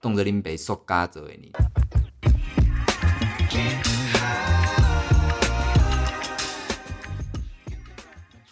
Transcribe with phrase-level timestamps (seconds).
[0.00, 1.52] 动着拎杯塑嘎着的你。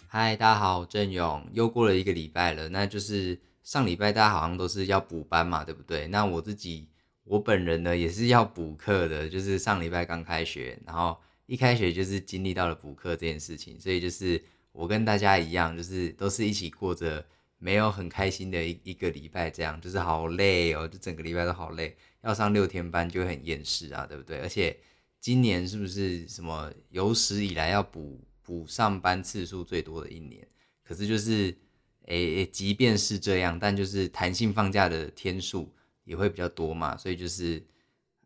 [0.07, 6.07] 嗨，大家好，郑勇，又过了一个礼拜了，那就是上礼拜大家好像都是要补班嘛，对不对？
[6.09, 6.87] 那我自己，
[7.23, 14.39] 我本人呢也是要补课的，就是上礼拜刚开学，然后一开学就是经历到了补课这件事情，所以就是
[14.71, 17.25] 我跟大家一样，就是都是一起过着
[17.59, 24.39] 没有很开心的一一个礼拜，这样就是好累哦，就整个礼拜都好累，要上六天班就很厌世啊，对不对？
[24.39, 24.75] 而且
[25.19, 28.19] 今年是不是什么有史以来要补？
[28.41, 30.47] 补上班次数最多的一年，
[30.83, 31.55] 可是就是，
[32.05, 35.71] 诶，即便是这样，但就是弹性放假的天数
[36.03, 37.63] 也会比较多嘛，所以就是，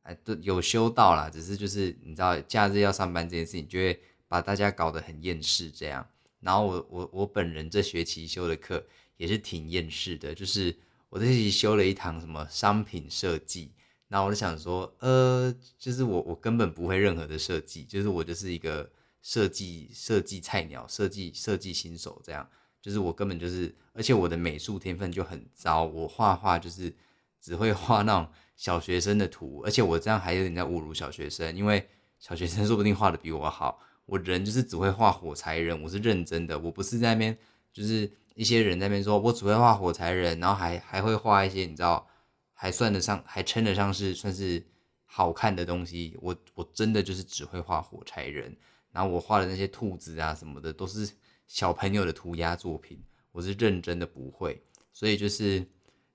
[0.04, 6.08] 哎，都有休到啦，只是就是你知道，假日要上班这件事情，就会把大家搞得很厌世这样。
[6.40, 8.82] 然后我我我本人这学期修的课
[9.18, 10.76] 也是挺厌世的，就是
[11.10, 13.72] 我这学期修了一堂什么商品设计，
[14.08, 18.90] 那我就想说，呃，就是我我根本不会任何的设计，就是我就是一个。
[19.26, 22.46] 设计设计菜鸟，设计设计新手，这样
[22.82, 26.94] 就是我根本就是，而且我的美术天分就很糟，我画画就是
[27.40, 31.88] 只会画那种小学生的图，而且我这样还有点在侮辱小学生，因为
[32.20, 37.38] 小学生说不定画的比我好，我人就是只会画火柴人，我是认真的，我不是在那边
[37.72, 42.08] 就是一些人在那边说我只会画火柴人，然后还还会画一些你知道
[42.54, 44.66] 还算得上还称得上是算是
[45.06, 48.56] 好看的东西，我我真的就是只会画火柴人。
[48.92, 51.10] 然后我画的那些兔子啊什么的，都是
[51.48, 55.66] 小朋友的涂鸦作品，我是认真的不会，所以就是，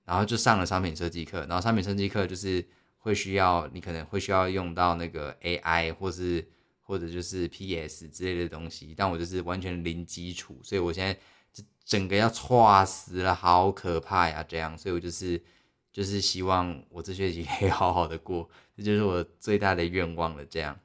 [0.05, 2.65] 然后就上了商品设计课，然后商品设计课就是
[2.97, 6.47] 会需要你可能会需要用到那个 AI 或是
[6.79, 11.19] 或者就是 PS 之类的东西，但我就是完全零基础，所以我现在
[11.53, 14.43] 就整个要错死了，好可怕呀！
[14.47, 15.41] 这样，所以我就是
[15.91, 20.79] 就是希望我这学期可以好好的过，这就是我最大的愿望了，这样。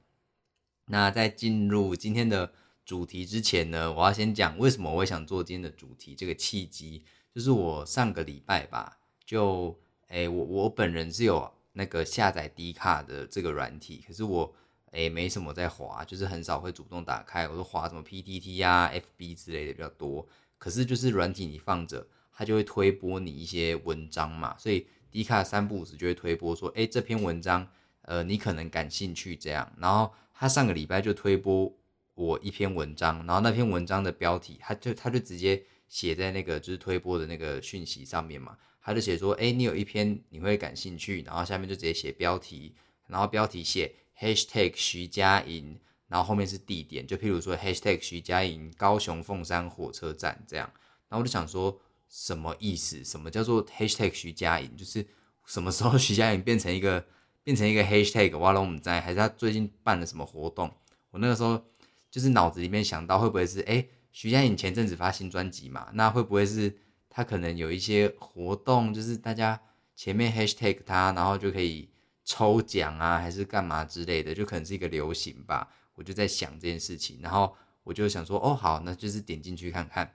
[0.86, 2.52] 那在进入今天的
[2.84, 6.14] 主题之前呢，我要先讲为什么我会想做今天的主题。
[6.14, 9.78] 这个契机就是我上个礼拜吧，就
[10.08, 14.54] 诶，我我本人是有那个下载 D 卡的这个软体，可是我
[14.92, 20.26] 诶没什么在滑，就是很少会主动打开，我都滑什么 PTT 呀、FB 之类的比较多。
[20.64, 27.68] 可是就是软体你放着，它就会推播你一些文章嘛，所以 D 卡三不五时就会推播说，诶，这篇文章
[28.00, 30.10] 呃你可能感兴趣这样，然后。
[30.36, 31.72] 他上个礼拜就推播
[32.16, 42.74] 我一篇文章，然后那篇文章的标题，他就他就直接写在那个就是推播的那个讯息上面嘛，他就写说，哎，你有一篇你会感兴趣，然后下面就直接写标题，
[43.06, 45.78] 然后标题写 hashtag 徐佳莹，
[46.14, 50.70] 然后后面是地点，就譬如说 hashtag 徐佳莹高雄凤山火车站这样，
[51.08, 53.04] 然后我就想说什么意思？
[53.04, 54.76] 什么叫做 hashtag 徐佳莹？
[54.76, 55.04] 就是
[55.44, 57.04] 什么时候 徐佳莹变成一个？
[57.42, 60.72] 变成一个 hashtag，挖龙母在，还是他最近办了什么活动？
[61.10, 61.62] 我那个时候
[62.10, 65.90] 就是脑子里面想到，会不会是哎，徐佳莹前阵子发新专辑嘛？
[65.92, 66.74] 那会不会是
[67.10, 69.60] 他可能有一些活动，就是大家
[69.94, 71.90] 前面 hashtag 他，然后就可以
[72.24, 74.34] 抽奖啊，还是干嘛之类的？
[74.34, 75.68] 就可能是一个流行吧。
[75.94, 80.14] 我就在想这件事情，然后我就想说，哦，好，那就是点进去看看。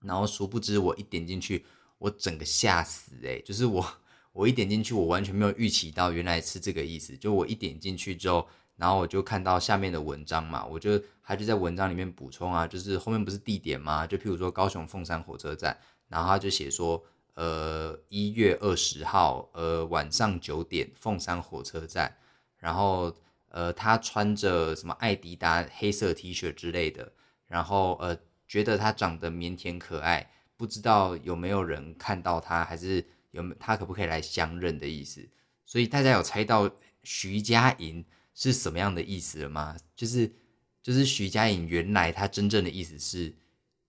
[0.00, 1.64] 然后殊不知我一点进去，
[1.98, 3.86] 我整个吓死哎，就是我。
[4.34, 7.14] 我一点进去，我完全没有预期到原来是这个意思。
[7.18, 14.06] 就我一点进去之后，然后我就看到下面的文章嘛，我就他就在文章里面补充啊，就是后面不是地点吗？
[14.06, 15.78] 就譬如说高雄凤山火车站，
[16.08, 17.04] 然后他就写说，
[17.34, 22.16] 呃，一月二十号，呃，晚上九点，凤山火车站。
[22.56, 23.14] 然后
[23.52, 27.12] 呃，他穿着什么艾迪达黑色 T 恤之类的，
[27.46, 33.06] 然后呃，觉得他长得腼腆可爱，不知道有没有人看到他，还是。
[33.32, 35.26] 有他可不可以来相认的意思？
[35.64, 36.70] 所以大家有猜到
[37.02, 38.04] 徐佳莹
[38.34, 39.74] 是什么样的意思了吗？
[39.96, 40.30] 就是
[40.82, 43.34] 就是徐佳莹原来他真正的意思是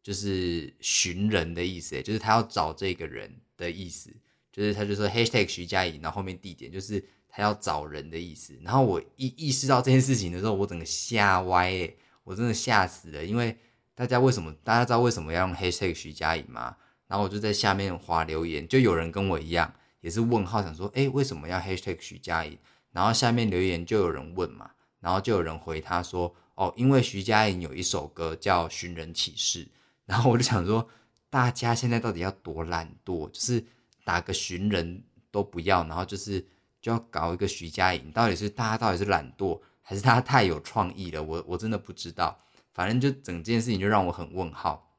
[0.02, 4.16] 就是寻人的意思，就是他要找这个人的意思，
[4.50, 7.04] 就是他就说 #hashtag 徐佳莹，然后后面地点就是
[7.36, 8.56] 他要找人的意思。
[8.62, 11.92] 然后我意意识到这件事情的时候，我整个吓歪，哎，
[12.24, 13.58] 我真的吓死了，因为
[13.96, 16.78] 大家为什么大家知道为什么要用 #hashtag 徐佳莹吗？
[17.08, 22.56] 然后我就在下面划留言，就有人跟我一样，也是问号，想说，哎，为什么要 #hashtag 徐佳莹？
[22.92, 24.70] 然后下面留言就有人问嘛，
[25.00, 29.66] 然后就有人回他说，哦，因为徐佳莹有一首歌叫《寻人启事》，
[30.06, 30.88] 然后我就想说，
[31.32, 33.66] 大家现在到底要多懒惰，就是
[34.04, 36.46] 打个寻人都不要，然后就是
[36.84, 41.24] 就要搞一个徐佳莹，到底是大家到底是懒惰，还是他太有创意了？
[41.24, 42.40] 我我真的不知道，
[42.76, 44.96] 反正就整件事情就让我很问号，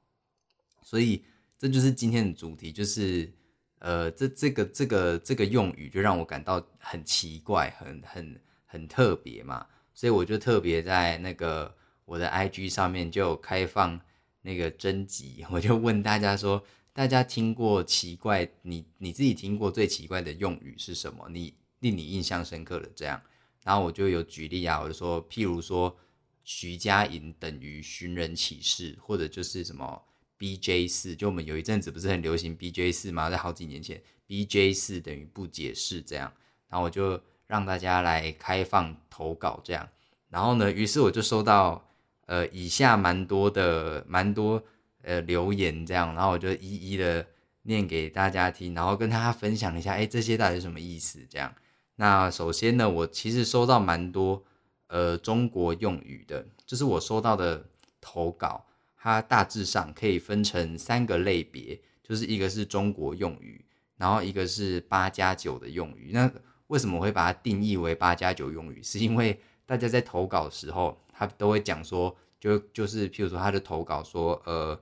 [0.83, 1.25] 所以。
[1.57, 3.33] 这就是今天的主题，就是
[3.79, 9.65] 呃，这这个这个这个用语就让我感到很奇怪，很很很特别嘛，
[9.95, 13.99] 所以我就特别在那个我的 IG 上面就开放
[14.43, 21.27] 那个征集，我就问大家说，大家听过奇怪，你你自己听过最奇怪的用语是什么？
[21.31, 21.55] 你
[21.85, 23.21] 令你印象深刻的这样，
[23.63, 25.97] 然后我就有举例啊，我就说，譬如说
[26.43, 30.03] 徐佳莹等于寻人启事，或者就是什么。
[30.37, 33.31] B J 四，就我们有一阵子不是很流行 B J 四吗？
[33.31, 36.31] 在好几年前，B J 四等于不解释这样，
[36.69, 39.89] 然后我就让大家来开放投稿这样，
[40.29, 41.89] 然后呢，于是我就收到
[42.27, 44.63] 呃以下蛮多的蛮多
[45.03, 47.25] 呃留言这样，然后我就一一的
[47.63, 51.55] 念给大家听，然后跟大家分享一下，哎，这些到底是什么意思这样？
[51.96, 54.44] 那首先呢，我其实收到蛮多
[54.88, 57.69] 呃中国用语的，就是我收到的
[58.00, 58.67] 投稿。
[58.96, 63.62] 它大致上可以分成三个类别，就是一个是中国用语，
[63.99, 66.11] 然后一个是八加九的用语。
[66.11, 66.32] 那
[66.69, 68.82] 为什么会把它定义为八加九用语？
[68.82, 74.81] 是因为大家在投稿的时候，他都会讲说，就就是譬如说他的投稿说，呃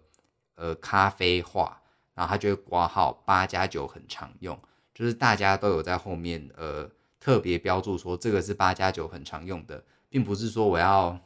[0.54, 1.82] 呃咖啡话，
[2.14, 4.56] 然后他就会挂号八加九很常用，
[4.94, 6.88] 就是大家都有在后面呃
[7.22, 11.16] 特别标注说这个是八加九很常用的，并不是说我要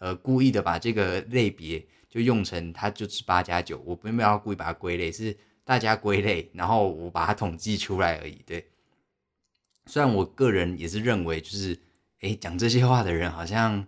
[0.00, 1.86] 呃故意的把这个类别。
[2.08, 8.40] 就用成它就是八加九，我并没有要故意把它归类，是大家归类，然后我把它统计出来而已。
[8.46, 8.64] 对，
[9.84, 11.78] 虽然我个人也是认为，就是
[12.20, 13.86] 哎讲这些话的人好像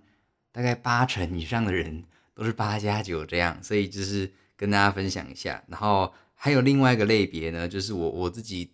[0.52, 5.64] 大概八成以上的人都是八加九这样，所以就是跟大家分享一下。
[5.66, 8.70] 然后还有另外一个类别呢，就是我我自己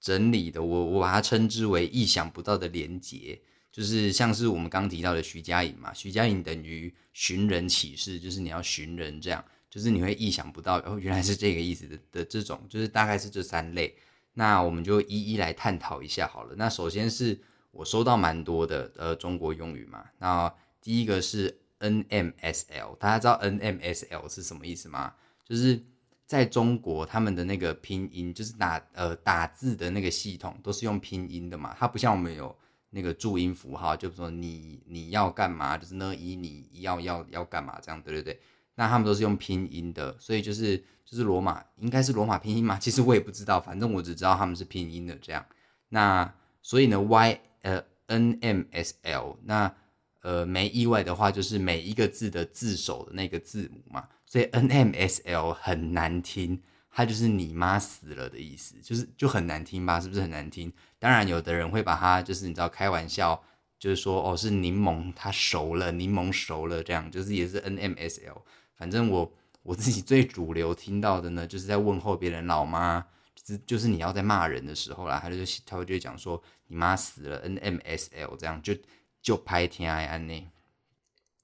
[0.00, 3.40] 整理的，我我把它称之为意想不到的连结。
[3.70, 13.94] 就是像是我们刚提到的徐佳莹嘛，徐佳莹等于寻人启事，就是你要寻人这样，就是你会意想不到哦，原来是这个意思的的这种，就是大概是这三类。
[14.32, 16.54] 那我们就一一来探讨一下好了。
[16.56, 17.38] 那首先是
[17.70, 25.14] 我收到蛮多的呃中国用语嘛，那第一个是 NMSL，大家知道 NMSL 是什么意思吗？
[25.44, 25.80] 就是
[26.28, 32.54] 在中国他们的那个拼音，就是打呃打字的那个系统都是用拼音的嘛，它不像我们有。
[32.90, 38.40] 那个注音符号，就说你你要干嘛，就是呢一你要要要干嘛这样，对对对。
[38.76, 42.78] 那他们都是用拼音的，所以就是就是罗马，应该是罗马拼音嘛？
[42.80, 45.44] 其实我也不知道，反正我只知道他们是拼音的这样。
[45.90, 46.32] 那
[46.62, 49.70] 所以呢，Y 呃 N M S L，那
[50.22, 56.62] 呃没意外的话，就是每一个字的字首的那个字母嘛，所以 N M S L 很难听。
[56.90, 60.00] 它就是你妈死了的意思，就是就很难听吧？
[60.00, 60.72] 是不是很难听？
[60.98, 63.40] 当然，有的人会把它就是你知道开玩笑，
[63.78, 68.42] 就是说哦是柠檬它熟了，柠檬熟了这样，就是也是 N M S L。
[68.74, 69.32] 反正我
[69.62, 73.00] 我自己最主流听到的呢，就是在问候别人老妈，
[73.36, 78.74] 就是就是你要在骂人的时候啦，他就他会就讲说你妈死了 N M S L 这样就
[79.22, 80.28] 就拍天爱安。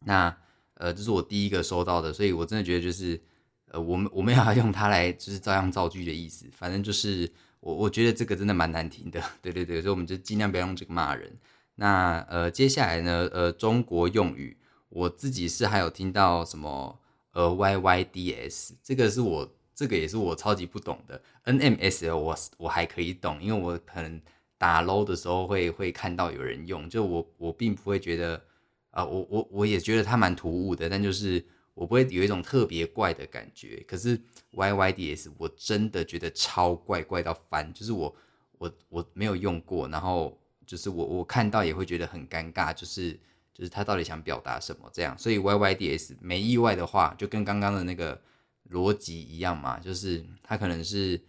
[0.01, 0.37] 那
[0.75, 3.21] 呃这是我第一个收到的，所以我真的觉得就是。
[3.69, 7.29] 呃，我们我们要用它来就是照样造句的意思，反正就是
[7.59, 11.37] 我我觉得这个真的蛮难听的， 对对对，所以我们就尽量不要用这个骂人。
[11.75, 14.56] 那呃，接下来呢，呃，中国用语，
[14.91, 17.00] 我自己是还有听到什么
[17.32, 21.21] 呃 Y Y D S，这个是我这个也是我超级不懂的。
[21.43, 24.21] N M S L 我我还可以懂，因为我可能
[24.56, 28.40] 打 low 的时候会会看到有人用，就我我并不会觉得
[28.95, 31.45] 啊，我我我也觉得它蛮突兀的，但就是。
[31.75, 34.17] 我不会有一种特别怪的感觉，可是
[34.53, 38.15] Y Y D S 我真的觉得超怪怪到翻，就是我
[38.59, 43.19] 我我没有用过，然后就是我我看到也会觉得很尴尬，就是
[43.53, 48.23] 就是他到底想表达什么这样，所以 Y Y D S 没意外的话，就跟刚刚的那个
[48.71, 51.21] 逻辑一样嘛，就是它可能是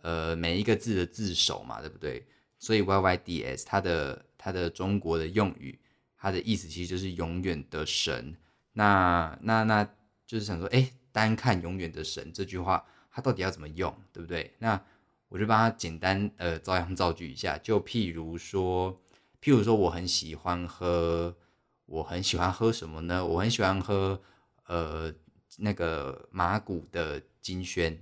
[0.00, 2.26] 呃每一个字的字首嘛，对不对？
[2.58, 5.78] 所以 Y Y D S 它的它的中国的用语，
[6.22, 8.36] 它的意思其实就是永远的神。
[8.74, 9.84] 那那那
[10.24, 14.54] 就是想说，哎，单看永远的神这句话，它到底要怎么用，对不对？
[14.60, 14.80] 那
[15.28, 17.58] 我就帮他简单呃，照样造句一下。
[17.58, 18.92] 就譬如说，
[19.42, 21.36] 譬如说，我很喜欢喝，
[21.86, 23.26] 我很喜欢喝什么呢？
[23.26, 24.22] 我很喜欢喝
[24.66, 25.12] 呃
[25.58, 27.98] 那个马古的金萱，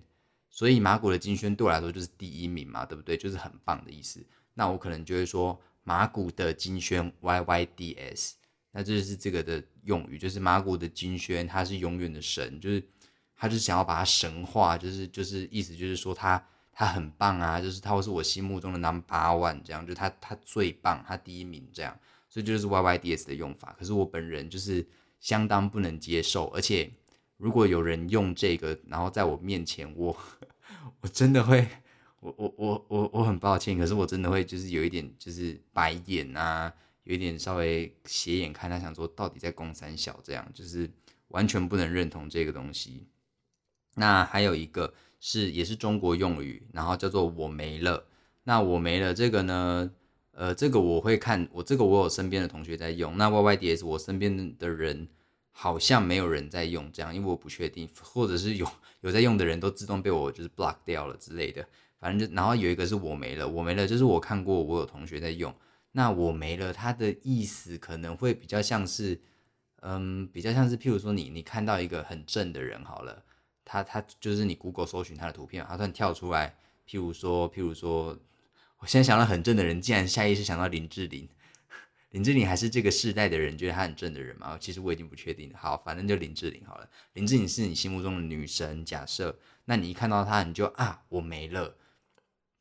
[0.50, 3.16] 所以马古的金萱对我来说就是第一名嘛，对不对？
[3.16, 4.22] 就是很棒的意思。
[4.54, 5.58] 那我可能就会说
[5.90, 8.36] 马古的金萱 Y Y D S。
[8.70, 12.80] 那这就是这个的用语，就是马古的金萱，他是永远的神，就是
[13.34, 16.40] 他就想要把他神化，就是就是意思就是说他
[16.72, 23.74] 他很棒啊，就是他会是我心目中的 number one，这样就他他最棒，他第一名这样，所以就是 Y Y D S 的用法。
[23.76, 24.86] 可是我本人就是
[25.18, 26.88] 相当不能接受，而且
[27.36, 30.16] 如果有人用这个，然后在我面前，我
[31.02, 31.66] 我真的会
[32.20, 36.72] 我我我我我很抱歉，可是我真的会就是有一点就是白眼啊，
[37.04, 40.88] 有一点稍微斜眼看他，想说到底在攻三小这样，就是
[41.28, 43.06] 完全不能认同这个东西。
[43.94, 48.06] 那还有一个是也是中国用语，然后叫做我没了。
[48.44, 49.90] 那我没了这个呢，
[50.32, 55.08] 呃，这个我会看我这个我有身边的同学在用，那 Y Y D S 我身边的人
[55.52, 58.66] 好像没有人在用这样，因为我不确定，或者是有
[59.00, 61.66] 有在用的人都自动被我就是 block 掉了之类的。
[62.00, 65.54] 反正就，然后有一个是我没了，我没了，就是我看过，我有同学在用。
[65.92, 69.20] 那我没了，它的意思可能会比较像是，
[69.82, 73.24] 嗯，比较像是，譬如说你你看到一个很正的人好了，
[73.64, 76.56] 他他就是你 Google 搜寻他的图片，他突然跳出来，
[76.88, 78.16] 譬如说譬如说，
[78.78, 81.28] 我现在想到很正的人，竟然下意识想到林志玲，
[82.10, 84.56] 林志玲还是这个世代的人觉得她很正的人吗？
[84.60, 85.52] 其实我已经不确定。
[85.54, 91.76] 好，反正就林志玲好了，林志玲是你心目中的女神，假设，那你一看到她，你就啊，我没了。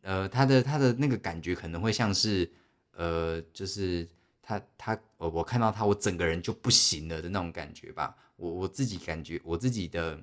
[0.02, 2.50] 呃，他的他的那个感觉可能会像是，
[2.94, 4.08] 呃，就是
[4.42, 8.16] 他他我我看到他，我整个人就不行了的那种感觉吧。
[8.38, 10.18] 我我自己感觉我自己的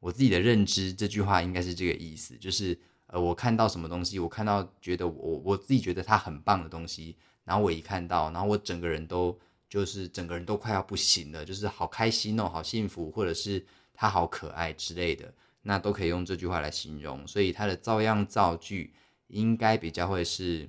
[0.00, 17.24] 我自己的认知，这句话应该是这个意思，就是呃，我看到什么东西，我看到觉得我我自己觉得他很棒的东西，然后我一看到，然后我整个人都就是整个人都快要不行了，就是好开心哦，好幸福，或者是他好可爱之类的，那都可以用这句话来形容。
[17.28, 18.92] 所以他的照样造句。
[19.34, 20.68] 应该比较会是，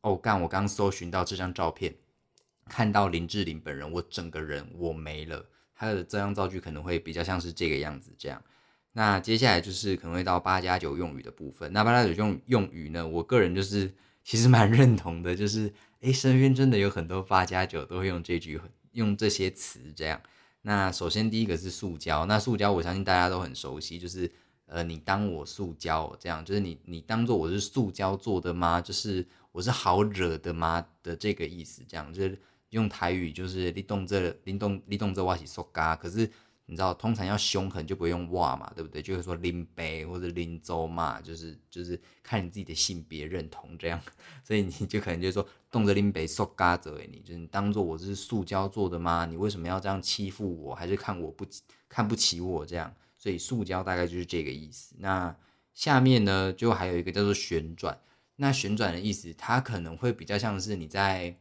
[0.00, 0.40] 哦，干！
[0.40, 1.94] 我刚搜寻到这张照片，
[2.66, 5.44] 看到林志玲本人，我整个人我没了。
[5.74, 8.42] 他的这张造句可能会比较像是这个样子，这样。
[8.92, 11.70] 那接下来就是可能会到八加九用语的部分。
[11.74, 13.92] 那八加九用用语呢，我个人就是
[14.24, 15.70] 其实蛮认同的，就是
[16.00, 18.58] 诶，身边真的有很多八加九都会用这句，
[18.92, 20.18] 用这些词这样。
[20.62, 24.32] 那首先第一个是塑胶，那塑胶我相信大家都很熟悉，就是。
[24.72, 28.80] 呃，你当我塑胶这样，就是你你当做我是塑胶做的吗？
[28.80, 36.20] 就是我是好惹的吗的这个意思，这样就是用台语就是你动这你动你动这哇起塑嘎，可是
[36.64, 39.02] 你知道通常要凶狠就不会用哇嘛，对不对？
[39.02, 44.00] 就是说林北或者林州嘛，就是就是看你自己的性别认同这样，
[44.42, 49.26] 所以你就可能就说动着拎杯塑嘎者，你就是你当做我是塑胶做的吗？
[49.26, 50.74] 你为什么要这样欺负我？
[50.74, 51.44] 还是看我不
[51.90, 52.90] 看不起我这样？
[53.22, 54.96] 所以塑胶大概就是这个意思。
[54.98, 55.36] 那
[55.72, 57.96] 下面呢，就还有一个叫做旋转。
[58.34, 61.36] 那旋转的意思，它可能会比较像是你在，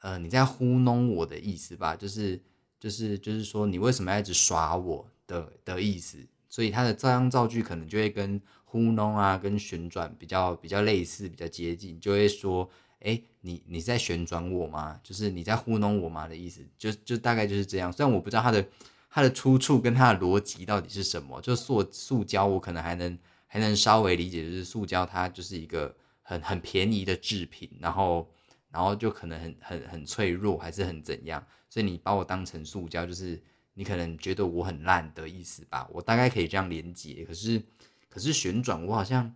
[0.00, 1.94] 呃，你在糊弄我的意思吧？
[1.94, 2.42] 就是，
[2.80, 6.18] 就是，就是说，你为什么要一直耍我的的意思？
[6.48, 14.98] 所以它的这样造句可能就会跟糊弄啊，跟旋转比较比较类似，比较接近，就会说，哎，你你在旋转我吗？
[15.04, 16.66] 就是你在糊弄我吗的意思？
[16.76, 17.92] 就就大概就是这样。
[17.92, 18.66] 虽然我不知道它的。
[19.14, 21.38] 它的出处跟它的逻辑到底是什么？
[21.42, 28.26] 就塑塑胶，我可能还能还能稍微理解，就是塑胶它就是一个很很便宜的制品，然后
[28.70, 31.44] 然后就可能很很很脆弱，还是很怎样？
[31.68, 33.38] 所以你把我当成塑胶，就是
[33.74, 35.86] 你可能觉得我很烂的意思吧？
[35.92, 37.22] 我大概可以这样连接。
[37.28, 37.62] 可是
[38.08, 39.30] 可是旋转，我好像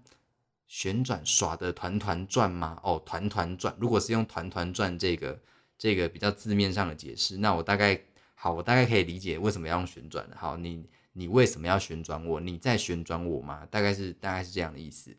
[0.66, 2.80] 旋转耍的团团转吗？
[2.82, 3.76] 哦，团团转。
[3.78, 5.38] 如果是用团团转这个
[5.76, 8.00] 这个比较字面上的解释，那我大概。
[8.38, 10.28] 好，我大概可以理解为什么要用旋转。
[10.36, 12.38] 好，你你为什么要旋转我？
[12.38, 13.66] 你在旋转我吗？
[13.70, 15.16] 大概是大概是这样的意思。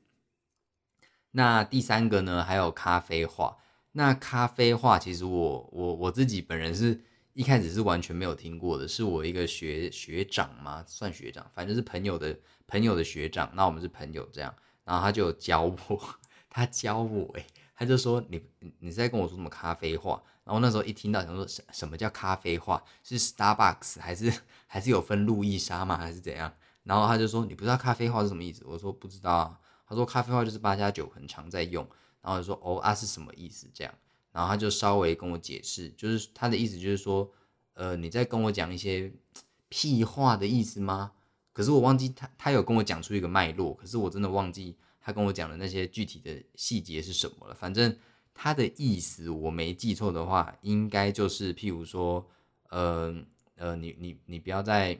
[1.32, 2.44] 那第三个呢？
[2.44, 3.58] 还有咖啡话。
[3.94, 7.02] 那咖啡话其实我我我自己本人是
[7.34, 13.52] 一开始是完全没有听过的，是我一个学学长嘛，算学长，反正是朋友的朋友的学长。
[13.56, 14.54] 那我们是朋友这样，
[14.86, 15.76] 然后他就教我，
[16.50, 17.46] 他教我，诶，
[17.76, 18.42] 他就说你
[18.80, 20.22] 你在跟我说什么咖啡话？
[20.48, 22.82] 然后那时候一听到，想说什什么叫咖啡话？
[23.04, 24.34] 是 Starbucks 还是
[24.66, 25.98] 还是有分路易莎吗？
[25.98, 26.50] 还是怎样？
[26.84, 28.64] 然后他就说你不知道咖啡话是什么意思？
[28.66, 29.60] 我说不知道啊。
[29.86, 31.86] 他说咖啡话就是八加九很常在用。
[32.22, 33.68] 然后就说哦啊是什么意思？
[33.74, 33.94] 这样。
[34.32, 37.30] 然后他就稍微跟我解释，就是他的意思就是说，
[37.74, 39.12] 呃，你在跟我讲一些
[39.68, 41.12] 屁话的意思吗？
[41.52, 47.54] 可是我忘记他他有跟我讲出一个脉络，可是我真的忘记他跟我讲的那些具体的细节是什么了。
[47.54, 47.98] 反正。
[48.38, 52.24] 他的意思我没记错的话，应该就是譬如说，
[52.70, 53.14] 呃
[53.56, 54.98] 呃，你你你不要再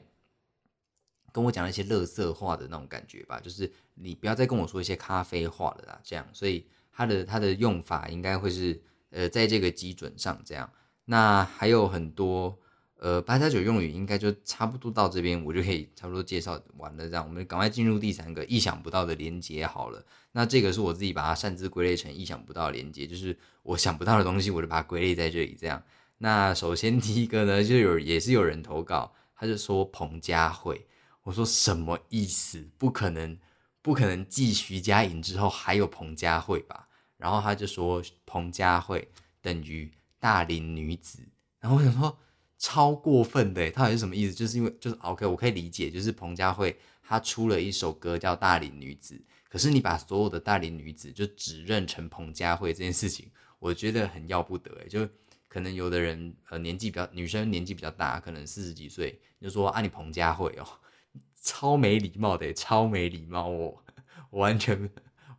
[1.30, 6.26] 跟我讲那些乐色话的那种感觉吧，就是你不要再跟我说一些咖啡话了啦，这样。
[6.32, 10.68] 所以它的它的用法应该会是呃在这个基准上这样。
[11.04, 12.58] 那还有很多。
[13.00, 17.08] 呃，八加九用语应该就差不多到这边，我就可以差不多介绍完了。
[17.08, 20.04] 这样，我们赶快进入第三个意想不到的连接好了。
[20.32, 25.56] 那这个是我自己把它擅自归类成意想不到连接，就是我想不到的东西，我就把它归类在这里。
[25.58, 25.82] 这样，
[26.18, 30.86] 那首先第一个呢，就有也是有人投稿，他就说彭佳慧，
[31.22, 32.68] 我说什么意思？
[32.76, 33.38] 不可能，
[33.80, 36.88] 不可能继徐佳莹之后还有彭佳慧吧？
[37.16, 39.08] 然后他就说彭佳慧
[39.40, 41.20] 等于大龄女子，
[41.60, 42.16] 然后我想说
[42.58, 44.34] 超过分的，他到底是什么意思？
[44.34, 49.14] 就是因为就是 OK，我可以理解，就是彭佳慧她出了一首歌叫《大龄女子》，
[49.48, 55.08] 可是你把所有的大龄女子就只认成彭佳慧这件事情，我觉得很要不得哎，就
[55.48, 60.66] 可能有的人呃年纪比较女生年纪比较大，可能四十几岁，就说啊你彭佳慧哦。
[61.40, 63.82] 超没礼貌的，超没礼貌我
[64.30, 64.90] 完全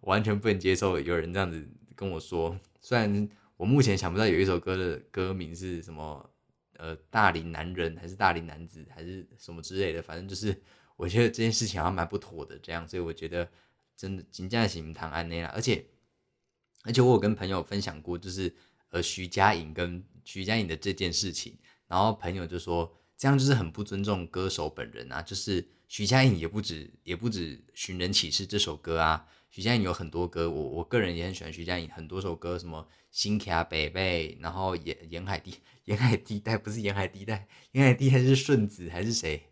[0.01, 2.57] 完全不能接受有人这样子跟我说。
[2.79, 6.27] 虽然我目前想不到有一首歌的歌名是什么，
[6.79, 10.59] 呃，大龄男人还是大龄男子还是什么之类的，反正就是
[10.97, 12.57] 我觉得这件事情好像蛮不妥的。
[12.57, 13.47] 这样，所以我觉得
[13.95, 15.51] 真的金价行谈安内啦。
[15.53, 15.85] 而且
[16.83, 18.51] 而且我有跟朋友分享过，就是
[18.89, 21.57] 呃徐佳莹跟徐佳莹的这件事情，
[21.87, 25.67] 然后朋友就说这样就是很不尊重歌手本人啊，就是。
[25.91, 29.25] 徐佳莹也不止，也不止《寻人启事》这首歌啊。
[29.49, 39.43] 徐佳莹有很多歌，我我个人也很喜欢徐佳莹很多首歌，什么《新卡北北》，然后沿沿海地沿海地带不是沿海地带，沿海地带是顺子还是谁？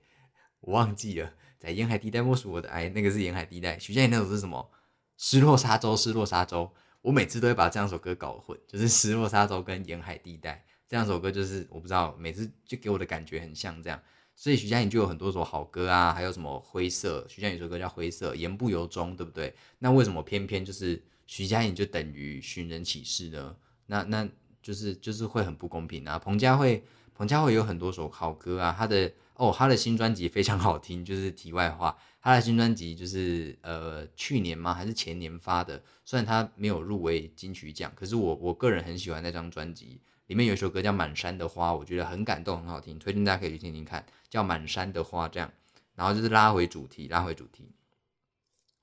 [0.59, 3.79] 我忘记了，在沿海地带莫属我的爱，那个是沿海地带。
[3.79, 4.69] 徐佳莹那首是什么？
[5.17, 6.71] 失落沙洲，失落沙洲。
[7.01, 13.99] 我每次都会把这两首歌搞混，就是失落沙洲跟沿海地带这两首歌，就是我不知道，每次就给我的感觉很像这样。
[14.39, 17.25] 所以徐佳莹就有很多首好歌啊，还有什么灰色？
[17.27, 19.51] 徐佳莹有首歌叫《灰色》，言不由衷，对不对？
[19.79, 23.55] 那为什么偏偏就是徐佳莹就等于寻人启事呢？
[23.87, 24.29] 那那
[24.61, 26.19] 就是就是会很不公平啊！
[26.19, 26.83] 彭佳慧，
[27.15, 31.03] 彭佳慧有很多首好歌啊，她的哦，她的新专辑非常好听。
[31.03, 34.71] 就是题外话，她的新专辑就是呃去年吗？
[34.71, 35.81] 还是前年发的？
[36.05, 39.99] 虽然她没有入围金曲奖，可是我我个人很喜欢那张专辑。
[40.27, 44.05] 里面有一首歌叫《满山的花》，我觉得很感动，很好听，推荐大家可以去听听看。
[44.29, 45.51] 叫《满山的花》这样，
[45.95, 47.71] 然后就是拉回主题，拉回主题。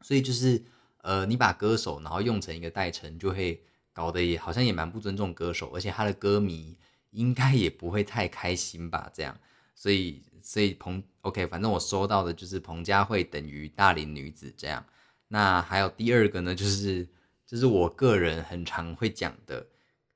[0.01, 0.63] 所以就是
[1.03, 6.77] 呃，你把歌手然后用成一个代称，就会搞得也好像也蛮不尊重歌手，而且他的歌迷
[7.11, 9.11] 应该也不会太开心吧？
[9.13, 9.39] 这样，
[9.75, 14.83] 所以所以彭 OK，反正我收到的就是彭佳慧等于大龄女子这样。
[15.29, 17.07] 那还有第二个呢，就是
[17.47, 19.67] 就是我个人很常会讲的。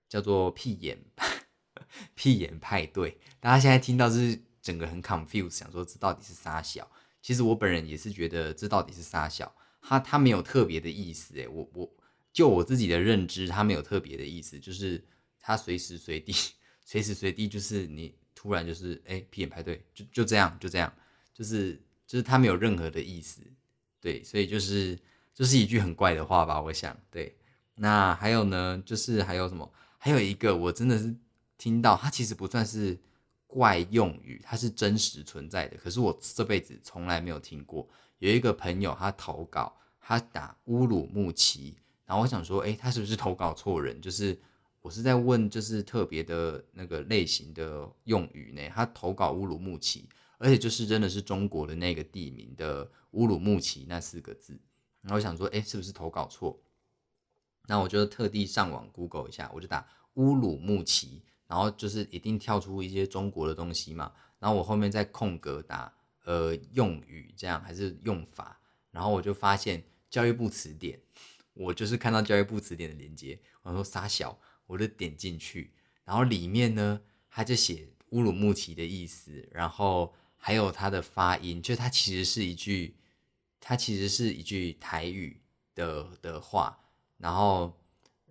[0.08, 0.98] 叫做屁眼
[2.14, 6.90] 屁眼派对，大家现在听到是整个很 confused，想说这到底是啥小？
[7.20, 9.54] 其实我本人也是觉得这到底是啥小？
[9.80, 11.90] 他他没有特别的意思，诶，我我
[12.32, 15.02] 就我自己的认知，他没有特别的意思，就是
[15.40, 16.32] 他随时随地
[16.84, 20.92] 随时随地就是你突然就是哎屁眼派对，就就这样就这样，
[21.34, 23.40] 就是就是他没有任何的意思，
[24.00, 24.98] 对，所以就是
[25.34, 27.34] 就是一句很怪的话吧，我想对。
[27.80, 29.72] 那还有呢，就是还有什么？
[30.08, 31.14] 还有一个，我真的是
[31.58, 32.98] 听到，它其实不算是
[33.46, 35.76] 怪用语，它是真实存在的。
[35.76, 37.86] 可是我这辈子从来没有听过。
[38.18, 44.00] 有一个朋友他投稿，他打乌鲁木齐，然后我想说，诶，他是不是投稿错人？
[44.00, 44.36] 就是
[44.80, 48.66] 我是在问，就是特别的那个类型的用语呢？
[48.74, 54.58] 他投稿乌鲁木齐，而且就是真的是中国的那个地名的乌鲁木齐那四个字。
[55.02, 56.58] 然后我想说，诶，是不是投稿错？
[57.66, 59.86] 那我就特地上网 Google 一下，我就打
[60.18, 64.12] 乌鲁木齐，然后就是一定跳出一些中国的东西嘛。
[64.40, 65.92] 然后我后面在空格打
[66.24, 71.00] 呃用语这样还是用法，然后我就发现教育部词典，
[71.54, 75.72] 我就是看到教育部词典的连接，我说傻小，我就点进去，
[76.04, 77.00] 然后里面呢
[77.30, 82.96] 他就写乌鲁木齐的意思，然后还有它的发音，就它其实是一句，
[83.60, 85.40] 它其实是一句台语
[85.74, 86.80] 的的话。
[87.18, 87.77] 然后，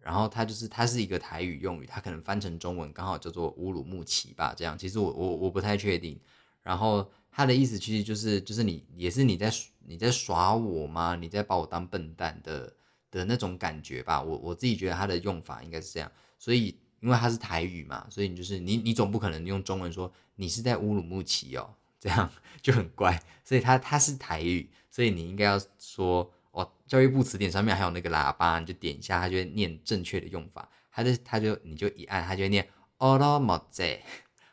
[0.07, 4.77] 然后它就是它是一个台语用语，它可能翻成中文刚好叫做乌鲁木齐吧，这样。
[4.77, 6.17] 其实我我我不太确定。
[6.63, 9.51] 然后它的意思其实就是就是你也是你在
[9.85, 11.17] 你在耍我吗？
[11.17, 12.73] 你在把我当笨蛋的
[13.11, 14.21] 的那种感觉吧。
[14.23, 16.09] 我我自己觉得它的用法应该是这样。
[16.39, 22.31] 所以因为它是台语嘛，所以你就是你你总不可能用中文说你是在乌鲁木齐哦，这样
[22.63, 23.21] 就很怪。
[23.43, 26.31] 所以它它是台语，所以你应该要说。
[26.57, 30.67] 哦，教育部词典上面还有那个喇叭，你就点一下，它就会念正确的用法。
[30.91, 32.67] 它就它就你就一按，它就会念
[32.97, 34.01] all mo z，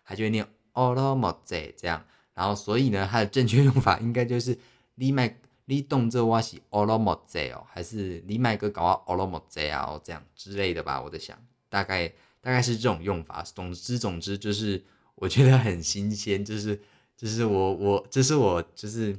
[0.04, 2.04] 它就会念 all mo z 这样。
[2.34, 4.58] 然后所以呢，它的正确用法应该就是
[4.96, 11.00] 你麦你动这哇是 all mo z 哦，还是你麦个搞啊 all mo z 啊这样之类的吧？
[11.00, 11.38] 我在想，
[11.70, 12.06] 大概
[12.42, 13.42] 大概是这种用法。
[13.42, 16.78] 总之总之就是我觉得很新鲜，就是
[17.16, 19.18] 就是我我这是我就是。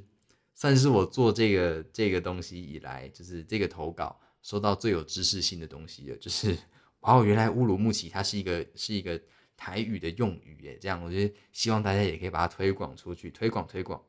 [0.56, 6.16] 算是我做这个这个东西以来，就是这个投稿收到最有知识性的东西了。
[6.16, 6.58] 就是
[7.02, 9.22] 哦，原来乌鲁木齐它是一个是一个
[9.58, 10.80] 台语的用语耶。
[10.82, 14.02] 这样，我觉得希望大家也可以把它推广出去，推广推广。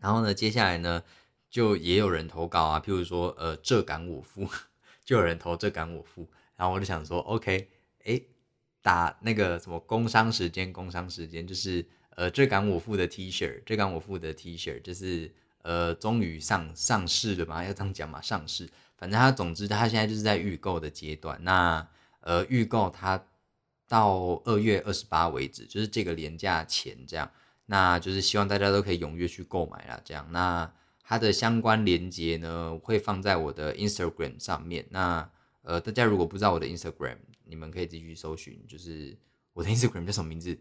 [0.00, 1.02] 然后呢，接下来呢，
[1.50, 4.48] 就也有人投稿啊，譬如说呃这感我负，
[5.04, 7.68] 就有人投这感我负，然后我就想说，OK，
[8.04, 8.20] 哎，
[8.82, 15.30] 打那个什么工商时间，工商时间就是呃这感我负的 T 恤，这感我负的 T 恤就是
[15.62, 21.86] 呃终于上上市了嘛，要这样讲嘛，上市，反正它总之它现在就是在预购的阶段，那
[22.20, 23.22] 呃预购它
[23.86, 27.30] 到二月二十八为止，就是这个廉价前这样。
[27.66, 30.26] 那就是希望大家都可以踊跃去购买啦，这样。
[30.30, 30.70] 那
[31.02, 34.84] 它的相关链接呢，会放在我的 Instagram 上面。
[34.90, 35.26] 那
[35.62, 39.16] 呃，大家如果不知道我的 Instagram，你们可以继续搜寻，就是
[39.54, 40.58] 我的 Instagram 叫什么名字？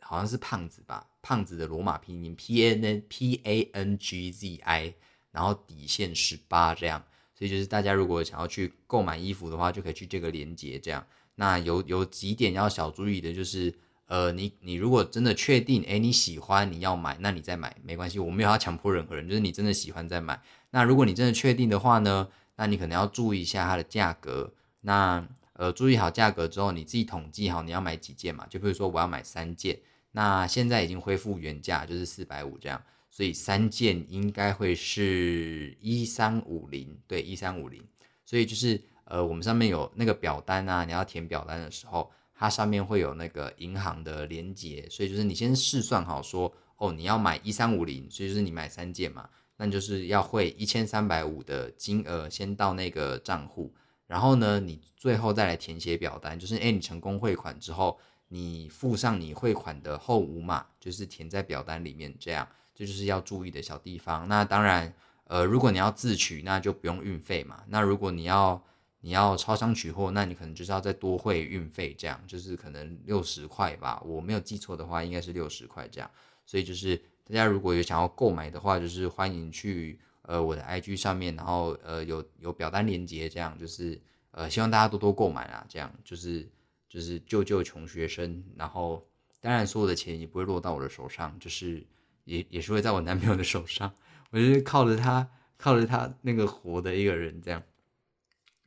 [0.00, 4.94] 好像是胖子吧，胖子的罗马拼音 P A N P A N G Z I，
[5.30, 7.02] 然后底线十八这样。
[7.34, 11.06] 所以就是大家如果想要去购买衣服的话，就可以去这个链接这样。
[11.34, 13.74] 那有有几点要小注意的，就是。
[14.08, 20.40] 呃，你你如果真的确定，哎，你喜欢你要买，那你再买没关系，我没有要强迫任何人，就是你真的喜欢再买。
[20.70, 24.50] 那如果你真的确定的话呢，那你可能要注意一下它的价格。
[24.80, 28.46] 那呃，注意好价格之后，你自己统计好你要买几件嘛？
[28.48, 29.78] 就比如说我要买三件，
[30.12, 37.82] 那现在已经恢复原价，就是四百五这样，所以三件应该会是一三五零，对，一三五零。
[38.24, 42.10] 所以就是呃，我们上面有那个表单啊，你要填表单的时候。
[42.40, 53.74] 它上面会有那个银行的连接，所以就是你先试算好说，哦，你要买一三五零，所以就是你买三件嘛，那就是要汇一千三百五的金额先到那个账户，
[54.08, 57.96] 然后呢，你最后再来填写表单，就是诶，你成功汇款之后，
[58.28, 64.26] 你附上你汇款的后五码，就是填在表单里面，这样这就是要注意的小地方。
[64.26, 64.92] 那当然，
[65.24, 67.62] 呃，如果你要自取，那就不用运费嘛。
[67.68, 68.60] 那如果你要
[69.00, 76.10] 你要超商取货，那你可能就是要再多汇运费，这样就是可能六十块吧，我没有记错的话，应该是六十块这样。
[76.46, 83.98] 所以就是大家如果有想要购买的话，就是欢迎去呃我的 IG 上面，然后呃有有表单连接，这样就是
[84.30, 86.46] 呃希望大家多多购买啊，这样就是
[86.86, 89.04] 就是救救穷学生，然后
[89.40, 91.82] 当然所有的钱也不会落到我的手上，就是
[92.24, 93.90] 也也是会在我男朋友的手上，
[94.30, 97.62] 我就是靠着他靠着他那个活的一个人这样。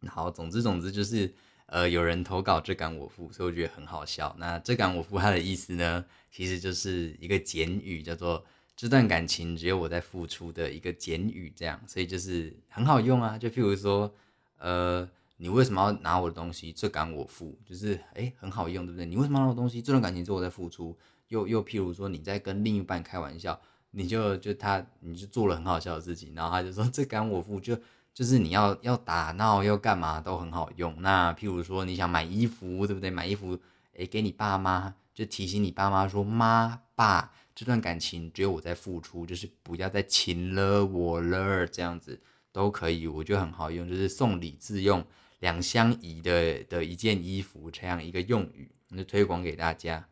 [0.08, 1.32] 好，总之总之就是，
[1.68, 4.36] 呃，有人投稿这感我负，所以我觉得很好笑。
[4.40, 8.44] 那这感我负它的意思呢，其实就是一个简语，叫做
[8.82, 13.38] 这段感情只有我在付出的一个简语，这样，所以就是很好用啊。
[13.38, 14.12] 就譬如说，
[14.58, 16.74] 呃，你为什么要拿我的东西？
[16.74, 19.06] 这感我付，就是哎，很好用，对不对？
[19.06, 19.84] 你为什么拿我东西？
[19.84, 20.98] 这段感情只有我在付出。
[21.28, 27.78] 又又譬如说，你在跟另一半开玩笑，你就就他，你就做了很好笑的事情，然后他就说这感我付就。
[28.16, 31.00] 就是你要要打闹要干嘛都很好用。
[31.02, 33.12] 那譬如说你想买衣服，对不对？
[33.12, 33.58] 买衣服，
[33.94, 42.20] 诶，给你爸妈，就提醒你爸妈说，妈爸，这段感情只有我在付出，就是不要再亲了我了，这样子
[42.52, 45.06] 都可以，我觉得很好用，就是送礼自用
[45.42, 50.04] 两相宜的的一件衣服这样一个用语，就推广给大家。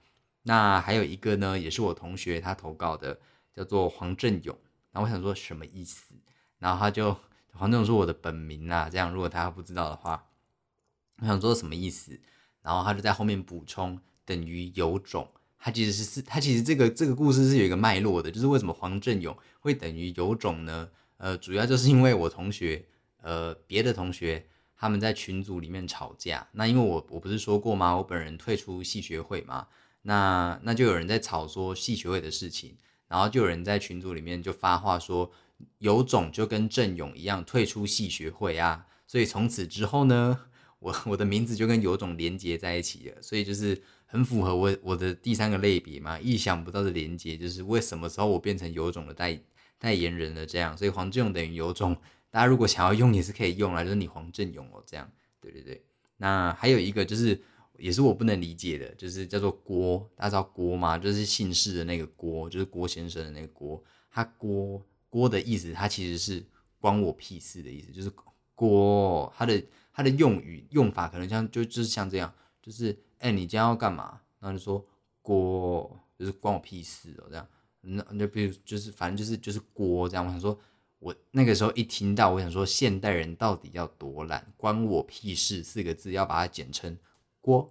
[0.43, 3.19] 那还有一个呢，也是我同学他投稿的，
[3.55, 4.55] 叫做黄振勇。
[4.91, 6.13] 然后我想说什么意思？
[6.59, 7.17] 然后他就。
[7.53, 10.23] 黄正勇是我的本名啊，这样如果大家不知道的话，
[11.17, 12.21] 我想说什么意思？
[12.61, 15.27] 然后他就在后面补充等于有种，
[15.59, 20.89] 他其实是是，他其实这个这个故事是有一个脉络的，就是为什么黄振勇会等于有种呢？
[21.17, 22.85] 呃，主要就是因为我同学，
[23.21, 27.95] 呃，别的同学他们在群组里面吵架，那因为我我不是说过吗？
[27.97, 29.67] 我本人退出戏学会嘛，
[30.03, 35.31] 那那就有人在吵说戏学会的事情，然后就有人在群组里面就发话说。
[35.79, 40.39] 有种就跟郑勇一样退出戏学会啊，所以从此之后呢，
[40.79, 49.39] 我 我的名字就跟有种连接在一起了，所以就是很符合我我的第三个类别嘛，意想不到的连接，就是为什么时候我变成有种的代
[49.77, 51.95] 代言人了这样，所以黄振勇等于有种，
[52.31, 55.81] 大家如果想要用也是可以用啊，就是你黄振勇哦这样，对对对，
[56.17, 57.39] 那还有一个就是
[57.77, 60.97] 也是我不能理解的，就是叫做郭，大家知道郭吗？
[60.97, 64.83] 就是姓氏的那个郭，就是郭先生的那个郭，他郭。
[65.11, 66.45] 锅的意思，它其实是
[66.79, 68.11] 关我屁事的意思，就是
[68.53, 69.59] 锅，它的
[69.99, 74.21] 它的用语用法可能像就就是像这样，就是哎，你今天要干嘛？
[74.39, 74.81] 然后就说
[75.21, 77.45] 锅，就是关我屁事哦，这样，
[77.81, 80.25] 那就比如就是反正就是就是锅这样。
[80.25, 80.57] 我想说，
[80.99, 86.97] 我那个时候一听到，我想说现代人到底要多懒，关我屁事四个字要把它简称
[87.41, 87.69] 锅，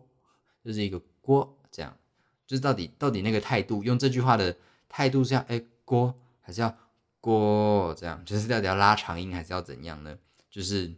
[0.62, 1.96] 就是一个锅这样，
[2.46, 4.54] 就是到底到底那个态度，用这句话的
[4.86, 6.76] 态度是要哎锅还是要？
[7.20, 10.18] 锅这样就是到底要拉长音还是要怎样呢？
[10.50, 10.94] 就是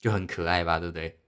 [0.00, 1.18] 就很可爱吧，对不对？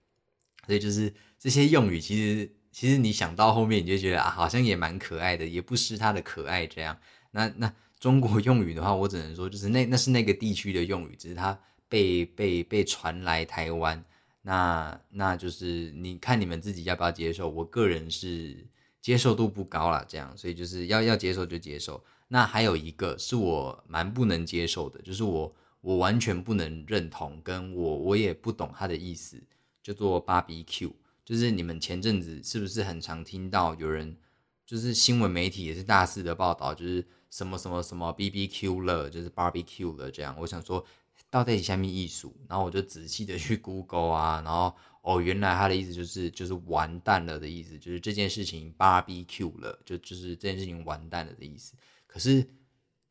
[0.67, 6.67] 所以就是这些用语，其实其实你想到后面，你就觉得啊，好像也蛮可爱的，也不失它的可爱。
[6.67, 6.97] 这样，
[7.33, 11.59] 那那中国 用语的话，我只能说就是那那是那个地区的用语，只是它
[11.89, 14.03] 被被被传来台湾，
[14.43, 17.49] 那那就是你看你们自己要不要接受。
[17.49, 18.67] 我个人是
[19.01, 22.03] 接受度不高啦，这样，所以就是要要接受就接受。
[22.29, 29.43] 那还有一个是我蛮不能接受的，就是我我完全不能认同，跟我我也不懂它的意思，
[29.83, 30.91] 叫做 barbecue。
[31.25, 34.17] 就是你们前阵子是不是很常听到有人？
[34.65, 40.35] 就是新闻媒体也是大肆的报道，就是什么什么什么 B B Q 了，就是 barbecue 了这样。
[40.39, 40.83] 我想说，
[41.29, 51.75] 到底下面艺术，然后我就仔细的去 Google 啊，然后哦，原来他的意思就是就是完蛋了的意思，就是这件事情 barbecue 了，就就是这件事情完蛋了的意思。
[52.07, 52.47] 可是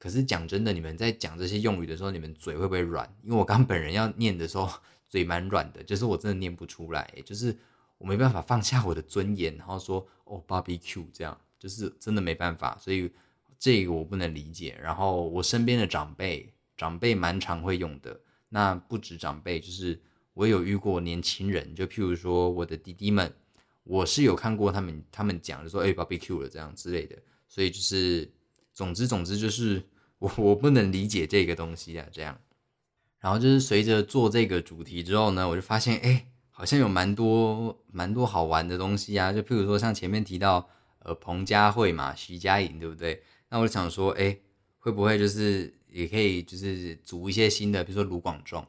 [0.01, 3.07] 可是讲真的，你们在讲这些用语的时候，你们嘴会不会软？
[3.21, 4.67] 因为我刚本人要念的时候，
[5.07, 7.55] 嘴蛮软的，就是我真的念不出来，就是
[7.99, 11.39] 我没办法放下我的尊严，然后说哦 barbecue 这样。
[11.61, 13.07] 就是真的没办法，所以
[13.59, 14.75] 这个我不能理解。
[14.81, 18.19] 然后我身边的长辈，长辈蛮常会用的。
[18.49, 20.01] 那不止长辈，就是
[20.33, 23.31] 我有遇过年轻人，就譬如说我的弟弟们，
[23.83, 27.15] 我是有看过他们，他们讲就说哎，barbecue 了这样之类的。
[27.47, 28.27] 所以就是，
[28.73, 29.87] 总之总之就是
[30.19, 32.37] 我我不能理解这个东西啊，这样。
[33.19, 40.69] 然后就是随着做这个主题之后呢，我就发现哎，好像有蛮多蛮多好玩的东西啊，就譬如说像前面提到。
[41.03, 43.23] 呃，彭佳慧嘛，徐佳莹，对不对？
[43.49, 44.37] 那我想说，哎，
[44.77, 48.63] 会不会就是也可以，就是组一些新的，比如说卢广仲，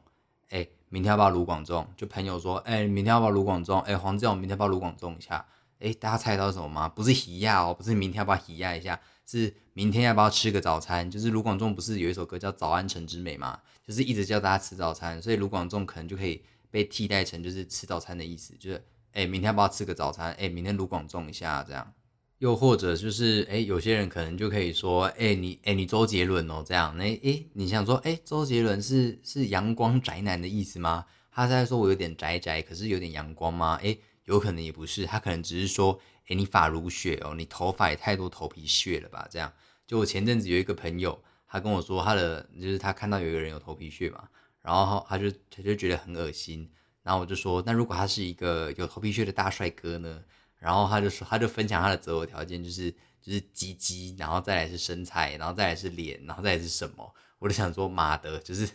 [0.49, 1.87] 哎，明天要不要卢广仲？
[1.95, 3.79] 就朋友说，哎，明天要不要卢广仲？
[3.81, 5.45] 哎，黄志勇，明天要不要卢广仲一下？
[5.77, 6.89] 哎，大家猜到什么吗？
[6.89, 11.09] 不是喜亚哦，不是明天要不要喜亚一下，是明天要不要吃个早餐？
[11.09, 18.83] 就是卢广仲不是有一首歌叫《早安陈之美》嘛，就是一直叫大家吃早餐，所以卢广仲可能就可以被替代成就是吃早餐的意思，就是
[19.13, 20.33] 哎，明天要不要吃个早餐？
[20.33, 21.93] 哎，明天卢广仲一下这样。
[22.39, 31.05] 又或者就是，哎，有些人可能就可以说，哎，你，哎，你周杰伦哦，这样，那，哎，你想说，哎，周杰伦是是阳光宅男的意思吗？
[31.31, 33.79] 他在说我有点宅宅，可是有点阳光吗？
[33.81, 39.27] 哎，有可能也不是，他可能只是说，哎，你发如雪哦，你头发也太多头皮屑了吧？
[39.29, 39.51] 这样，
[39.85, 44.27] 就我前阵子有一个朋友，他跟我说，他的就是他看到有一个人有头皮屑嘛，
[44.61, 46.69] 然后他就他就觉得很恶心，
[47.01, 50.23] 然后我就说，那如果他是一个有头皮屑的大帅哥呢？
[50.57, 52.89] 然后他就说，他就分享他的择偶条件，就是
[53.21, 57.13] 就是鸡鸡，然后再来是身材，然后再来是脸，然后再来是什么？
[57.39, 58.69] 我就想说，妈的，就是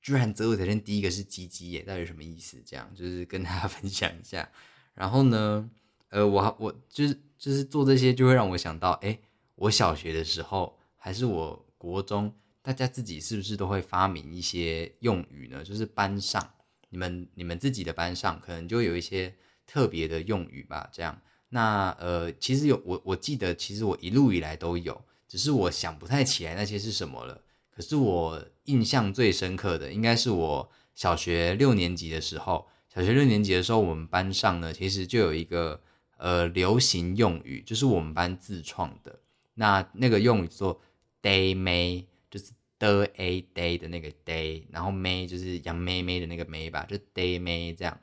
[0.00, 2.62] 居然择偶条件第一个是鸡鸡耶，到底什么意思？
[2.64, 4.48] 这样就是跟大家分享一下。
[4.94, 5.68] 然后呢，
[6.10, 9.18] 呃，我我就是就是做这些，就会让我想到，哎，
[9.56, 15.64] 我小学的时候，还是我国中，大家自己是不是都会发明一些用语呢？
[15.64, 16.54] 就是班上，
[16.90, 19.34] 你们你们自己的班上，可能就有一些。
[19.72, 21.22] 特别的用语吧，这样。
[21.50, 27.40] 那呃，其实有我我记得，其实我一路以来都有，只是我想不太起来那些是什么了。
[27.70, 32.66] 可是我印象最深刻的，应该是我小学六年级的时候。
[32.92, 35.80] 小学六年级的时候，我们班上呢，其实就有一个
[36.20, 39.20] 呃流行用语，就是我们班自创的。
[39.54, 40.80] 那那个用语做
[41.22, 47.98] day may，就是 the a day 的那个 day，然后 may 就是杨妹妹的那个妹吧，就 day may 这样。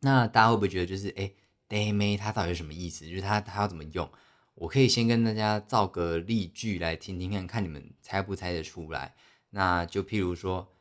[0.00, 1.30] 那大家会不会觉得就是哎
[1.68, 3.06] ，day may 它到底是什么意思？
[3.08, 4.10] 就是它它要怎么用？
[4.56, 9.14] 我可以先跟大家造个例句来听听看看你们猜不猜得出来？
[9.50, 10.72] 那就譬如说，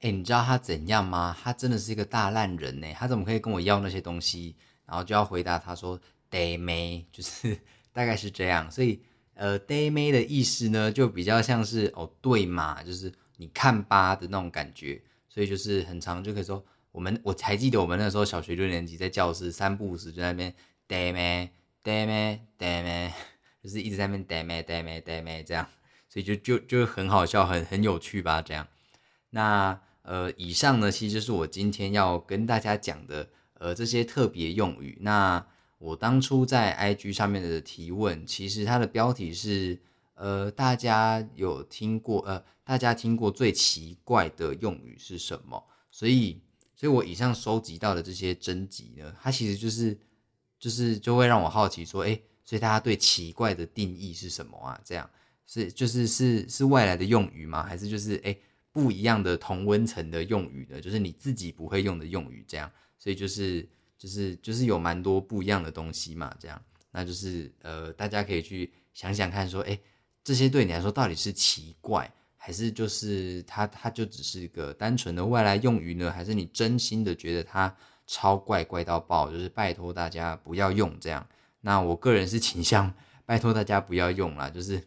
[0.00, 1.36] 哎，你知道他怎样吗？
[1.42, 4.56] 他真的是一个大烂人呢，他怎么可以跟我要那些东西？
[4.86, 7.58] 然后就要回答他说 day may，就是
[7.92, 8.70] 大概是这样。
[8.70, 9.00] 所以
[9.34, 15.02] 呃，day may 的意思呢，就比较像是哦，对嘛，就是你看吧的那种感觉。
[15.28, 16.64] 所以就是很长就可以说。
[16.92, 20.54] 我们我才记得我们那时候小学六年级在教室三不五时就在那边
[20.88, 21.50] damn it
[21.84, 23.12] damn it damn it，
[23.62, 25.66] 就是一直在那边 damn it damn it damn it 这样，
[26.08, 28.40] 所以就就就很好笑，很很有趣吧？
[28.40, 28.66] 这样，
[29.28, 34.98] 那呃以上呢，其实就是我今天要跟大家讲的呃这些特别用语。
[35.00, 35.46] 那
[35.78, 39.78] 我当初在 IG 上面的提问，其实它的标题是
[40.14, 45.64] 呃大家有听过呃大家听过最奇怪的用语是什么？
[45.90, 46.40] 所以。
[46.78, 49.98] 所以，我以上收集到的这些征集呢，它其实就是，
[50.58, 54.78] 就是就会让我好奇说，哎，所以大家对奇怪的定义是什么啊？
[54.84, 55.08] 这样
[55.46, 57.62] 是就是是是外来的用语吗？
[57.62, 58.36] 还是就是哎
[58.72, 60.78] 不一样的同温层的用语呢？
[60.78, 62.70] 就是你自己不会用的用语这样？
[62.98, 66.34] 所以就是就是就是有蛮多不一样的东西嘛？
[66.38, 69.78] 这样，那就是呃，大家可以去想想看，说，哎，
[70.24, 72.10] 这些对你来说到底是奇怪？
[72.38, 76.12] 还是就是它，它就只是一个单纯的外来用语呢？
[76.12, 77.74] 还是你真心的觉得它
[78.06, 79.28] 超怪怪到爆？
[79.28, 81.26] 就是拜托大家不要用这样。
[81.60, 84.48] 那我个人是倾向拜托大家不要用啦。
[84.48, 84.80] 就是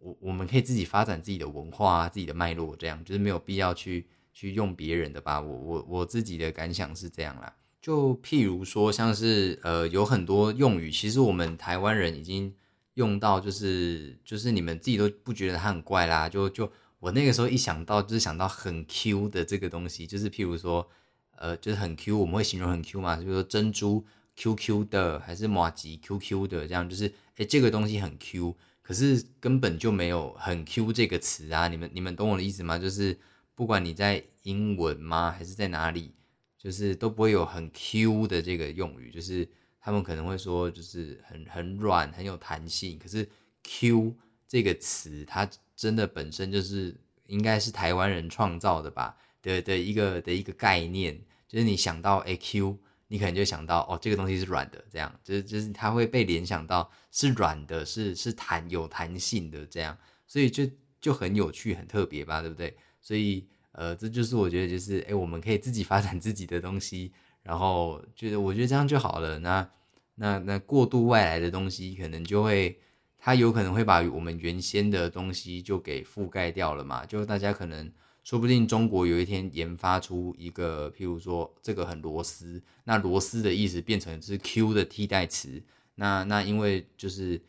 [0.00, 5.40] 我我们可以自己发展自己的文化啊，自己的脉络，这样就是没有必要去去用别人的吧。
[5.40, 7.52] 我我我自己的感想是这样啦。
[7.82, 12.54] 就譬如说，像是呃有很多用语，其实我们台湾人已经
[12.94, 16.28] 用到，就是就是你们自己都不觉得它很怪啦。
[16.28, 16.70] 就就
[17.00, 20.88] 我那个时候一想到，就是想到很 Q 的这个东西，就是譬如说，
[21.34, 24.04] 呃，就是很 Q，我们会形容很 Q 嘛，就是说珍珠
[24.36, 28.54] QQ 的，还是马吉 QQ 的，这样就是哎这个东西很 Q。
[28.82, 31.68] 可是根本就没有很 Q 这个词啊！
[31.68, 32.78] 你们你们懂我的意思吗？
[32.78, 33.18] 就是
[33.58, 36.14] 不管你在英文吗，还是在哪里，
[36.56, 39.10] 就是都不会有很 Q 的这个用语。
[39.10, 39.48] 就是
[39.80, 42.96] 他们可能会说，就是很很软，很有弹性。
[43.00, 43.28] 可是
[43.64, 44.14] Q
[44.46, 49.16] 这个词，它真的本身就是应该是台湾人创造的吧？
[49.42, 52.78] 的的一个的一个概念，就是你想到 A Q。
[53.08, 62.76] 你可能就想到哦，这个东西是软的，这样就是就是它会被联想到是软的，是是弹有弹性的这样，所以就就很有趣很特别吧，对不对？
[63.00, 69.38] 所以呃，这就是我觉得就是哎，我们可以自己发展自己的东西，然后觉得我觉得这样就好了。
[69.38, 69.70] 那
[70.16, 72.78] 那那过度外来的东西，可能就会
[73.18, 77.90] 它有可能会把我们原先的东西就给覆盖掉了嘛，就大家可能。
[78.24, 85.62] 说不定中国有一天研发出一个，譬如说这个很螺丝，那螺丝的意思变成是 Q 的替代词，
[85.94, 87.40] 那那因为就是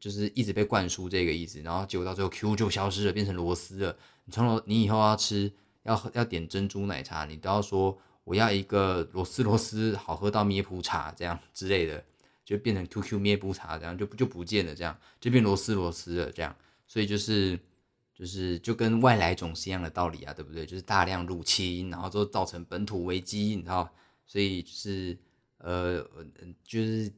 [0.00, 3.96] 就是一直被灌输这个意思，然后结果到最后 Q 就消失了，变成螺丝了。
[4.24, 12.04] 你从头你以后要吃要要点珍珠奶茶，你都要说我要一个螺丝螺丝好喝到咩普茶这样之类的，
[12.44, 16.54] 就变成 QQ 咩普茶这样就就不见了，这样就变螺丝螺丝了这样，
[16.86, 17.58] 所以就是。
[18.16, 20.64] 就是就跟外来种是一样的道理啊，对不对？
[20.64, 23.92] 就是大量入侵，然后都造成本土危机，你知道？
[24.24, 25.18] 所以就是
[25.58, 26.00] 呃，
[26.62, 27.12] 就是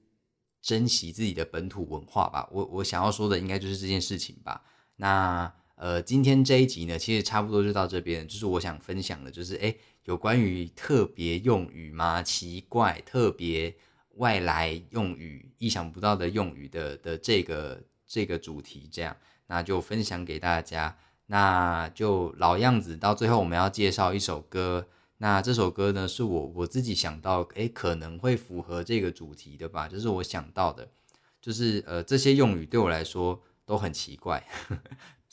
[0.62, 2.49] 珍惜自己的本土文化吧。
[2.51, 4.64] 我我想要说的应该就是这件事情吧。
[4.97, 8.26] 那呃，今天这一集呢，其实差不多就到这边。
[8.26, 12.22] 就是我想分享的，就是诶，有关于特别用语吗？
[12.22, 13.74] 奇怪，特别
[14.14, 19.14] 外来用语、意想不到的用语的的这个这个主题，这样。
[19.48, 24.88] 那就分享给大家，那就老样子，到最后我们要介绍一首歌。
[25.18, 30.88] 那这首歌呢，是我我自己想到，诶，可能会符合这个主题的吧，就是我想到的，
[31.40, 34.44] 就是呃，这些用语对我来说都很奇怪，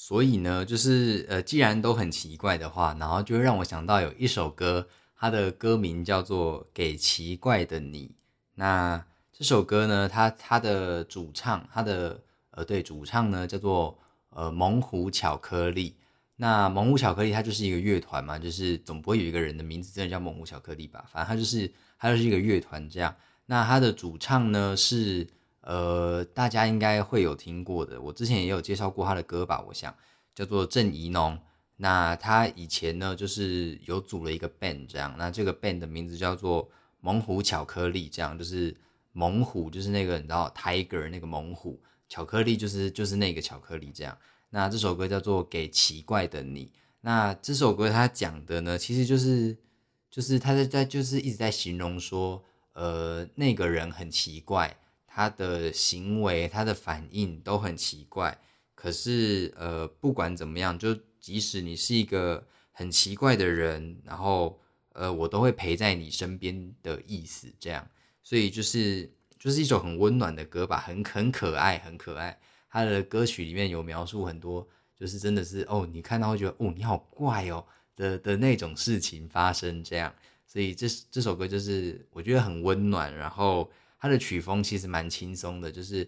[0.06, 4.86] 所以呢，就是呃，既然都很奇怪的话，然后就让我想到有一首歌，
[5.16, 8.08] 它的歌名叫做《给奇怪的你》。
[8.56, 13.98] 那这首歌呢，它它的主唱，它的呃，对，主唱呢叫做。
[14.36, 15.96] 呃，猛虎巧克力，
[16.38, 21.06] 那猛虎巧克力它就是一个乐团嘛，就是总不会有一个人的名字真的叫猛虎巧克力吧？
[21.08, 23.16] 反正它就是它就是一个乐团这样。
[23.46, 25.28] 那它的主唱呢是
[25.63, 29.63] 呃，大家应该会有听过的，我之前也有介绍过他的歌吧？
[29.67, 29.93] 我想
[30.36, 31.38] 叫做郑怡农。
[31.78, 36.69] 那他以前呢就是有组了一个 band 这样，那这个 band 的名字叫做
[37.02, 38.73] 猛虎巧克力，这样就是
[39.12, 41.82] 猛虎就是那个你知道 tiger 那个猛虎。
[42.10, 44.15] 巧克力就是就是那个巧克力这样，
[44.52, 46.65] 那这首歌叫做《给奇怪的你》。
[47.02, 49.58] 那这首歌他讲的呢，其实就是
[50.12, 54.78] 就是他在在就是一直在形容说，呃，那个人很奇怪，
[55.13, 58.38] 他的行为、他的反应都很奇怪。
[58.73, 64.60] 可是呃，不管怎么样，就即使你是一个很奇怪的人，然后
[64.93, 67.88] 呃，我都会陪在你身边的意思这样。
[68.23, 69.12] 所以就是。
[69.43, 72.39] 就是一首很温暖的歌吧，很很可爱，很可爱。
[72.69, 80.15] 他的歌曲里面有描述很多，就是真的是哦，你看到会觉得哦，你好怪哦的的那种事情发生这样。
[80.47, 83.69] 所以这这首歌就是我觉得很温暖，然后
[84.04, 86.06] 它的曲风其实蛮轻松的，就是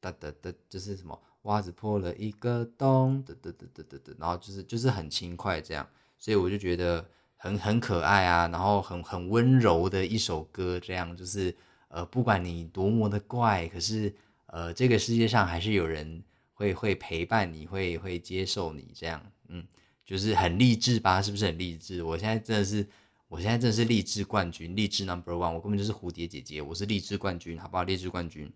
[0.00, 5.88] 哒哒哒，就是什么袜子破了一个洞，哒哒哒哒哒哒，然后就是就是很轻快这样。
[6.18, 11.54] 所以我就觉得很很可爱啊，然后很很温柔的一首歌，这样就是。
[11.90, 16.22] 呃，不管你多么的怪，可是呃，这个世界上还是有人
[16.52, 19.66] 会会陪伴你，会会接受你这样，嗯，
[20.04, 21.22] 就是很励志吧？
[21.22, 22.02] 是不是很励志？
[22.02, 22.86] 我现在真的是，
[23.28, 27.82] 我现在真的是励志冠军，励志 number one，我根本就是蝴蝶姐姐，我是励志冠军，好不好？
[27.82, 28.50] 励志冠军。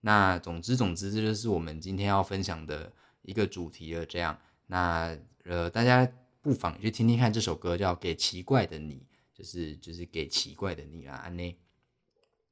[0.00, 2.90] 那总之总之，这就是我们今天要分享的
[3.22, 4.06] 一个主题了。
[4.06, 5.14] 这样，那
[5.44, 6.10] 呃，大家
[6.40, 8.96] 不妨去听听看这首歌，叫《给奇怪的你》，
[9.36, 11.58] 就是就是给奇怪的你啦，安内。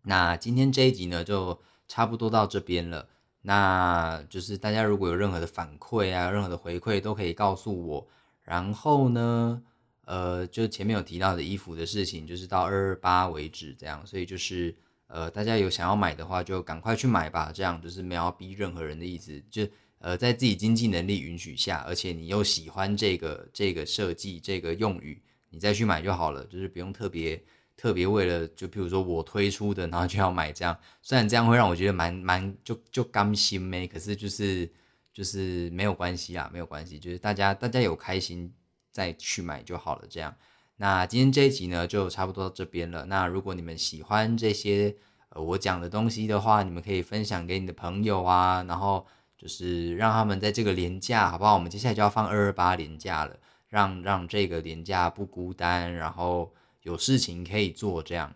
[0.03, 1.59] 那今天这一集呢，就
[1.89, 3.09] 差不多到这边了。
[3.41, 8.09] 那就是大家如果有任何的反馈啊，任何的回馈都可以告诉我。
[8.43, 9.63] 然后呢，
[10.05, 14.05] 呃，就前面有提到的衣服的事情，就是到二二八为止这样。
[14.07, 14.75] 所以就是
[15.07, 17.53] 呃，大家有想要买的话，就赶快去买吧。
[17.55, 19.67] 这样就是没有逼任何人的意思，就
[19.99, 27.41] 呃，在自己经济能力允许下，而且你又喜欢这个这个设计这个用语，你再去买就好了，就是不用特别
[27.77, 30.77] 特别为了就譬如说我推出的，然后就要买这样。
[31.03, 34.69] 虽然这样会让我觉得蛮蛮就就甘心咩，可是就是
[35.13, 38.53] 就是没有关系啊，没有关系，就是大家大家有开心
[38.93, 40.05] 再去买就好了。
[40.09, 40.37] 这样，
[40.77, 43.07] 那今天这一集呢就差不多到这边了。
[43.07, 44.95] 那如果你们喜欢这些
[45.31, 49.05] 呃我讲的东西的话，你们可以分享给你的朋友啊，然后。
[49.43, 51.55] 就是让他们在这个年假，好不好？
[51.55, 53.37] 我们接下来就要放二二八年假了，
[53.67, 58.33] 让让这个年假不孤单，然后有事情可以做，这样。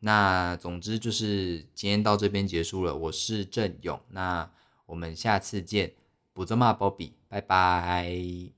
[0.00, 2.92] 那总之就是今天到这边结束了。
[2.92, 4.50] 我是郑勇，那
[4.86, 5.92] 我们下次见，
[6.32, 8.57] 不这么波比，拜拜。